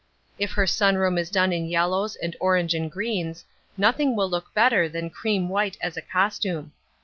[0.39, 3.45] If her sun room is done in yellows and orange and greens,
[3.77, 6.71] nothing will look better than cream white as a costume.